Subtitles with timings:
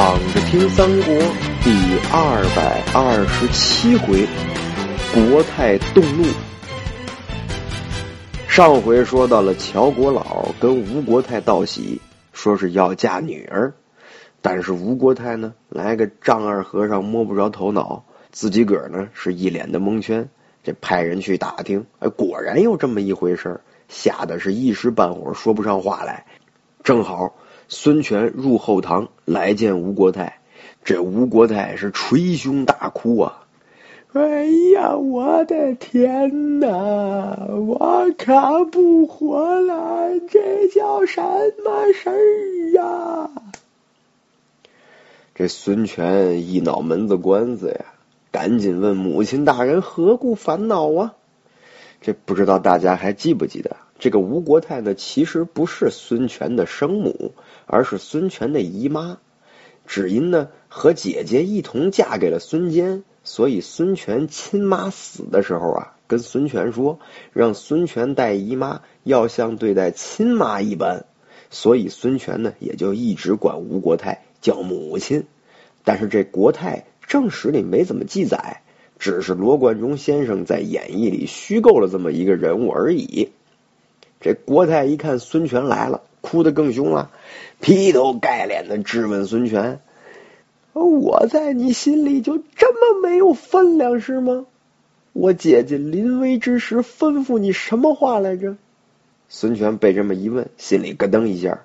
[0.00, 1.14] 躺着听三国
[1.62, 1.70] 第
[2.10, 4.26] 二百二十七回，
[5.12, 6.24] 国泰动怒。
[8.48, 12.00] 上回说到了乔国老跟吴国太道喜，
[12.32, 13.74] 说是要嫁女儿，
[14.40, 20.30] 但是吴国太呢来个丈二和尚摸不着头脑，自己个儿呢是一脸的蒙圈。
[20.64, 26.24] 这派人去打听，哎，果然有这么一回事吓得是一时半会儿说不上话来。
[26.82, 27.34] 正好。
[27.72, 30.40] 孙权入后堂来见吴国太，
[30.84, 33.46] 这吴国太是捶胸大哭啊！
[34.12, 36.66] 哎呀，我的天哪，
[37.46, 41.22] 我看不活了，这叫什
[41.64, 43.30] 么事儿呀？
[45.36, 47.84] 这孙权一脑门子官司呀，
[48.32, 51.14] 赶紧问母亲大人何故烦恼啊？
[52.00, 53.76] 这不知道大家还记不记得？
[54.00, 57.34] 这个吴国太呢，其实不是孙权的生母，
[57.66, 59.18] 而是孙权的姨妈。
[59.86, 66.98] 只因呢和姐姐一同嫁给了孙坚，所以孙权亲妈死的时候啊，跟孙权说，
[67.34, 71.04] 让孙权带姨妈要像对待亲妈一般。
[71.50, 75.24] 所以孙权呢也就一直管吴国太叫母亲。
[75.84, 78.62] 但是这国太正史里没怎么记载，
[78.98, 83.32] 只是罗贯中先生在演绎里虚构了这么一个人物而已。
[84.20, 87.10] 这国太一看孙权来了，哭得更凶了，
[87.60, 89.80] 劈头盖脸的质问孙权
[90.74, 94.44] ：“我在你心里就这么没有分量是吗？
[95.14, 98.56] 我姐姐临危之时吩咐你什么话来着？”
[99.30, 101.62] 孙权被这么一问，心里咯噔一下，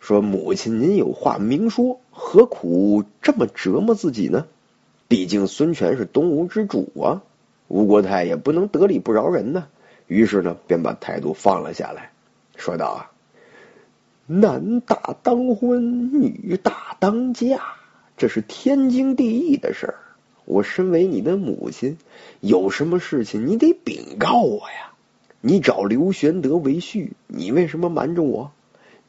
[0.00, 4.46] 说：“母亲，您有话明说，何苦这么折磨自己呢？
[5.06, 7.22] 毕竟孙权是东吴之主啊，
[7.68, 9.68] 吴国太也不能得理不饶人呢。”
[10.14, 12.12] 于是呢，便把态度放了下来，
[12.54, 13.10] 说道：“啊，
[14.26, 17.58] 男大当婚，女大当嫁，
[18.16, 19.98] 这是天经地义的事儿。
[20.44, 21.98] 我身为你的母亲，
[22.38, 24.92] 有什么事情你得禀告我呀。
[25.40, 28.52] 你找刘玄德为婿，你为什么瞒着我？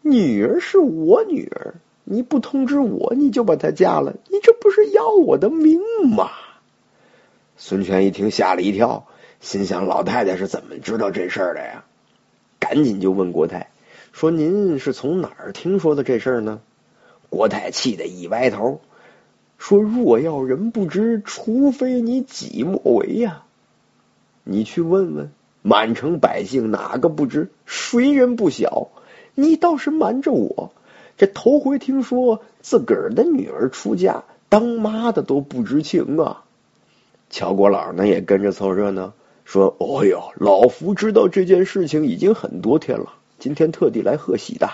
[0.01, 5.79] 女儿是我女儿，你不通知我，你就把她嫁了，你这不是要我的命
[6.09, 6.31] 吗？”
[7.57, 9.05] 孙权一听，吓了一跳。
[9.45, 11.85] 心想：老太太是怎么知道这事儿的呀？
[12.59, 13.69] 赶紧就问国太
[14.11, 16.61] 说：“您是从哪儿听说的这事儿呢？”
[17.29, 18.81] 国太气得一歪头
[19.59, 23.43] 说：“若要人不知，除非你己莫为呀！
[24.43, 25.29] 你去问问
[25.61, 27.51] 满城百姓，哪个不知？
[27.67, 28.87] 谁人不晓？
[29.35, 30.71] 你倒是瞒着我，
[31.17, 36.45] 这头回听说自个儿的女儿出嫁，当妈的都不知情啊！”
[37.29, 39.13] 乔国老呢也跟着凑热闹。
[39.45, 44.69] 说：“哦哟，老夫知道这件事情已经很多天了，今天特地来贺喜的。”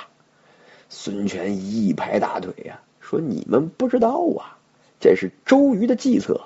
[0.89, 4.57] 孙权一拍大腿呀，说：“你们不知道啊，
[4.99, 6.41] 这是周瑜的计策，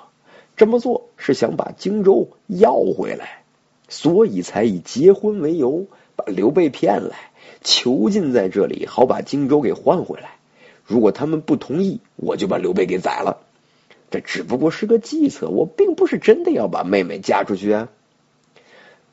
[0.56, 3.44] 这么做是想把荆州要回来，
[3.88, 5.86] 所以才以结婚为由
[6.16, 7.30] 把刘备骗来，
[7.62, 10.36] 囚禁在这里，好把荆州给换回来。
[10.84, 13.38] 如果他们不同意，我就把刘备给宰了。
[14.10, 17.88] 这只不过是个计策，我并不是真的要把妹妹嫁出去啊。”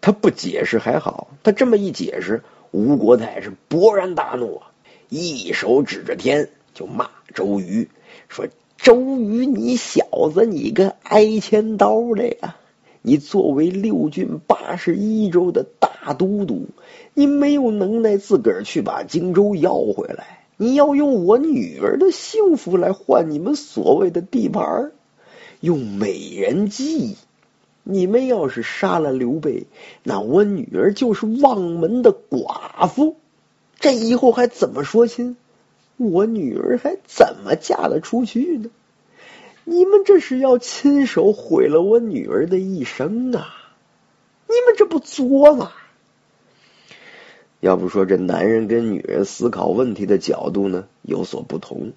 [0.05, 4.71] 他不解释还好，他这么一解释，吴国太是勃然大怒啊，
[5.07, 7.87] 一手指着天就骂周瑜
[8.27, 12.57] 说：“周瑜，你小子，你个挨千刀的呀！
[13.01, 16.65] 你作为六郡八十一州的大都督，
[17.13, 24.91] 你没有能耐自个儿去把荆州要回来，你要用我女儿的幸福来换你们所谓的地盘，
[25.61, 27.15] 用美人计。”
[27.83, 29.65] 你们要是杀了刘备，
[30.03, 33.17] 那我女儿就是望门的寡妇，
[33.77, 35.35] 这以后还怎么说亲？
[35.97, 38.69] 我女儿还怎么嫁得出去呢？
[39.65, 43.47] 你们这是要亲手毁了我女儿的一生啊！
[44.47, 45.71] 你们这不作吗？
[47.59, 51.91] 要不说这男人跟女人思考问题的角度呢有所不同，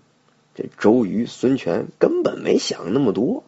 [0.56, 3.44] 这周瑜、孙权根本没想那么多，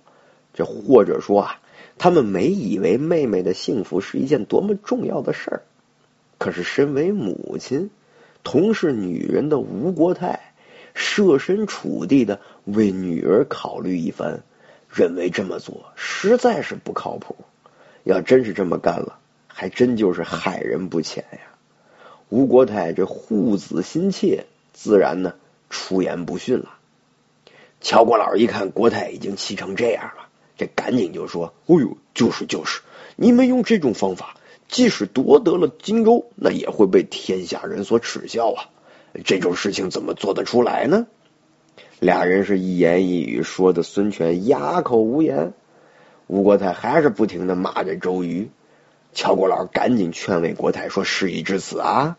[0.55, 1.61] 这或者说啊。
[1.99, 5.63] 他们没以为妹妹的幸福是一件多么重要的事儿，
[6.39, 7.91] 可是身为母亲，
[8.45, 10.55] 同是女人的吴国太，
[10.95, 14.43] 设身处地的为女儿考虑一番，
[14.89, 17.37] 认为这么做实在是不靠谱。
[18.05, 19.19] 要真是这么干了，
[19.49, 21.41] 还真就是害人不浅呀。
[22.29, 25.35] 吴国太这护子心切，自然呢
[25.69, 26.79] 出言不逊了。
[27.81, 30.28] 乔国老一看国太已经气成这样了。
[30.59, 32.83] 这赶紧就说：“哦呦，就是就是，
[33.17, 34.35] 你们用这种方法，
[34.69, 38.69] 即使夺得了荆州，那也会被天下人所耻笑啊！
[39.25, 41.07] 这种事情怎么做得出来呢？”
[42.01, 45.53] 俩人是一言一语说的孙权哑口无言。
[46.27, 48.51] 吴国太还是不停的骂着周瑜。
[49.15, 52.19] 乔国老赶紧劝慰国太说：“事已至此啊，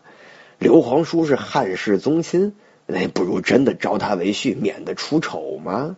[0.58, 2.54] 刘皇叔是汉室宗亲，
[2.86, 5.96] 那不如真的招他为婿，免得出丑吗？”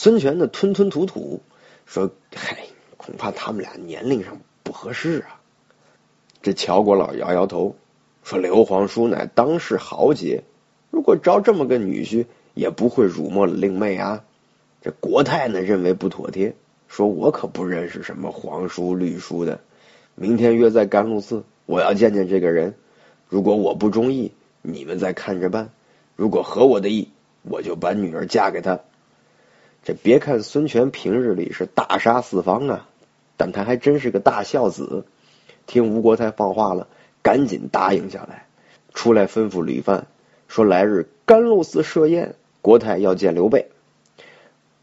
[0.00, 1.40] 孙权呢吞吞吐吐
[1.84, 2.56] 说：“嗨，
[2.96, 5.40] 恐怕他们俩年龄上不合适啊。”
[6.40, 7.74] 这乔国老摇摇头
[8.22, 10.44] 说：“刘皇叔乃当世豪杰，
[10.92, 14.22] 如果招这么个女婿，也不会辱没了令妹啊。”
[14.82, 16.54] 这国太呢认为不妥帖。
[16.86, 19.58] 说我可不认识什么皇叔绿叔的，
[20.14, 22.76] 明天约在甘露寺，我要见见这个人。
[23.28, 24.30] 如果我不中意，
[24.62, 25.70] 你们再看着办；
[26.14, 27.08] 如果合我的意，
[27.42, 28.78] 我就把女儿嫁给他。
[29.84, 32.88] 这别看孙权平日里是大杀四方啊，
[33.36, 35.06] 但他还真是个大孝子。
[35.66, 36.88] 听吴国太放话了，
[37.22, 38.46] 赶紧答应下来，
[38.94, 40.06] 出来吩咐吕范
[40.48, 43.68] 说：来日甘露寺设宴，国太要见刘备。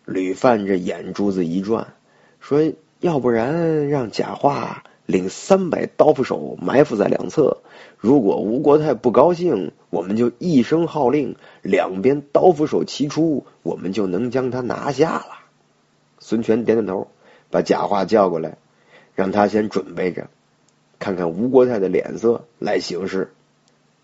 [0.05, 1.93] 吕范这眼珠子一转，
[2.39, 7.57] 说：“要不然让贾华领三百刀斧手埋伏在两侧，
[7.97, 15.27] 如果吴国太不高兴，我们就一声号令，两边刀斧手齐出，我们就能将他拿下了。”
[16.19, 17.07] 孙权点点头，
[17.51, 18.57] 把贾化叫过来，
[19.13, 20.27] 让他先准备着，
[20.97, 23.31] 看看吴国太的脸色来行事。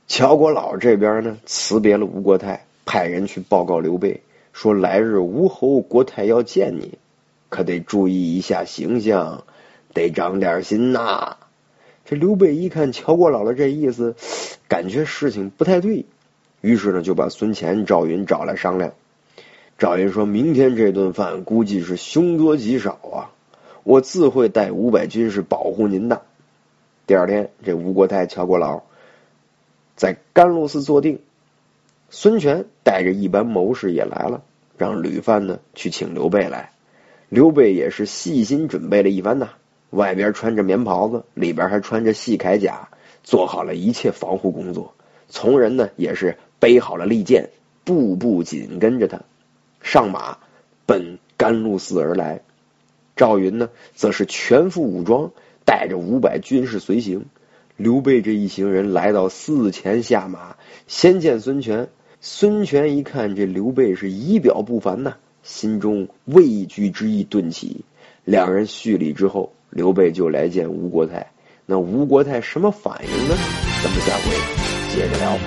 [0.07, 4.21] 乔国老这边呢，辞别了吴国太，派人去报告刘备。
[4.53, 6.97] 说来日吴侯国太要见你，
[7.47, 9.45] 可得注意一下形象，
[9.93, 11.37] 得长点心呐。
[12.05, 14.15] 这刘备一看乔国老的这意思，
[14.67, 16.05] 感觉事情不太对，
[16.61, 18.93] 于是呢就把孙乾、赵云找来商量。
[19.77, 23.31] 赵云说明天这顿饭估计是凶多吉少啊，
[23.83, 26.21] 我自会带五百军士保护您的。
[27.07, 28.83] 第二天，这吴国太、乔国老
[29.95, 31.19] 在甘露寺坐定。
[32.09, 34.43] 孙权带着一班谋士也来了，
[34.77, 36.73] 让吕范呢去请刘备来。
[37.29, 39.51] 刘备也是细心准备了一番呐，
[39.91, 42.89] 外边穿着棉袍子，里边还穿着细铠甲，
[43.23, 44.93] 做好了一切防护工作。
[45.29, 47.49] 从人呢也是背好了利剑，
[47.83, 49.21] 步步紧跟着他
[49.81, 50.37] 上马，
[50.85, 52.41] 奔甘露寺而来。
[53.15, 55.31] 赵云呢则是全副武装，
[55.65, 57.25] 带着五百军士随行。
[57.77, 60.55] 刘备这一行人来到寺前下马，
[60.87, 61.89] 先见孙权。
[62.19, 67.83] 孙权一看这刘备是仪表不凡呐，心中畏惧之意顿起。
[68.23, 71.25] 两人叙礼之后，刘备就来见吴国太。
[71.65, 73.35] 那吴国太什么反应呢？
[73.83, 74.31] 咱们下回
[74.93, 75.40] 接着聊。